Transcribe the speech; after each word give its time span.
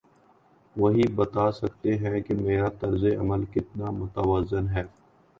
وہی 0.75 1.03
بتا 1.15 1.51
سکتے 1.51 1.95
ہیں 1.97 2.21
کہ 2.21 2.33
میرا 2.35 2.69
طرز 2.79 3.03
عمل 3.19 3.45
کتنا 3.45 3.91
متوازن 3.91 4.67
ہے۔ 4.69 4.83